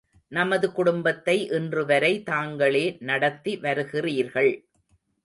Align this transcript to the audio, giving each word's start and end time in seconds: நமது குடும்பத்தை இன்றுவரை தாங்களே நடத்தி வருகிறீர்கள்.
நமது 0.31 0.71
குடும்பத்தை 0.71 1.35
இன்றுவரை 1.51 2.23
தாங்களே 2.23 2.95
நடத்தி 2.99 3.53
வருகிறீர்கள். 3.57 4.51